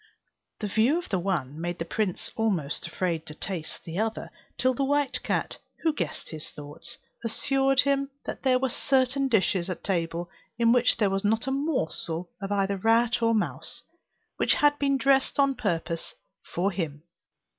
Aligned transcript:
The 0.61 0.67
view 0.67 0.97
of 0.97 1.09
the 1.09 1.19
one 1.19 1.61
made 1.61 1.77
the 1.77 1.85
prince 1.85 2.31
almost 2.35 2.87
afraid 2.87 3.23
to 3.27 3.35
taste 3.35 3.83
the 3.85 3.99
other 3.99 4.31
till 4.57 4.73
the 4.73 4.83
white 4.83 5.21
cat, 5.21 5.59
who 5.83 5.93
guessed 5.93 6.31
his 6.31 6.49
thoughts, 6.49 6.97
assured 7.23 7.81
him 7.81 8.09
that 8.25 8.41
there 8.41 8.57
were 8.57 8.69
certain 8.69 9.27
dishes 9.27 9.69
at 9.69 9.83
table 9.83 10.27
in 10.57 10.71
which 10.71 10.97
there 10.97 11.11
was 11.11 11.23
not 11.23 11.45
a 11.45 11.51
morsel 11.51 12.31
of 12.41 12.51
either 12.51 12.77
rat 12.77 13.21
or 13.21 13.35
mouse, 13.35 13.83
which 14.37 14.55
had 14.55 14.79
been 14.79 14.97
dressed 14.97 15.39
on 15.39 15.53
purpose 15.53 16.15
for 16.51 16.71
him. 16.71 17.03